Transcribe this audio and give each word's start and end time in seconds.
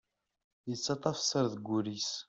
Yettaṭṭaf 0.69 1.17
sser 1.19 1.45
deg 1.53 1.65
wul-is. 1.69 2.11